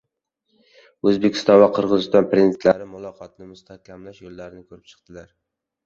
[1.11, 5.35] O‘zbekiston va Qirg‘iziston Prezidentlari muloqotni mustahkamlash yo‘llarini ko‘rib chiqdilar